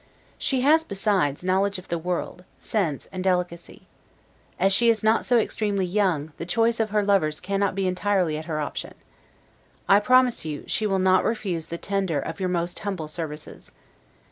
She 0.39 0.61
has, 0.61 0.83
besides, 0.83 1.43
knowledge 1.43 1.77
of 1.77 1.89
the 1.89 1.99
world, 1.99 2.43
sense, 2.59 3.07
and 3.11 3.23
delicacy. 3.23 3.83
As 4.59 4.73
she 4.73 4.89
is 4.89 5.03
not 5.03 5.25
so 5.25 5.37
extremely 5.37 5.85
young, 5.85 6.33
the 6.37 6.45
choice 6.47 6.79
of 6.79 6.89
her 6.89 7.03
lovers 7.03 7.39
cannot 7.39 7.75
be 7.75 7.85
entirely 7.87 8.35
at 8.35 8.45
her 8.45 8.59
option. 8.59 8.95
I 9.87 9.99
promise 9.99 10.43
you, 10.43 10.63
she 10.65 10.87
will 10.87 10.97
not 10.97 11.23
refuse 11.23 11.67
the 11.67 11.77
tender 11.77 12.19
of 12.19 12.39
your 12.39 12.49
most 12.49 12.79
humble 12.79 13.09
services. 13.09 13.73